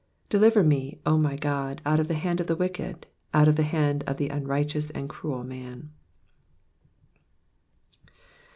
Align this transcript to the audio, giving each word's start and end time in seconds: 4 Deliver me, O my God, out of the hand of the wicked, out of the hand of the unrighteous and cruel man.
4 0.31 0.39
Deliver 0.39 0.63
me, 0.63 0.99
O 1.05 1.15
my 1.15 1.35
God, 1.35 1.79
out 1.85 1.99
of 1.99 2.07
the 2.07 2.15
hand 2.15 2.39
of 2.39 2.47
the 2.47 2.55
wicked, 2.55 3.05
out 3.35 3.47
of 3.47 3.55
the 3.55 3.61
hand 3.61 4.03
of 4.07 4.17
the 4.17 4.29
unrighteous 4.29 4.89
and 4.89 5.07
cruel 5.07 5.43
man. 5.43 5.91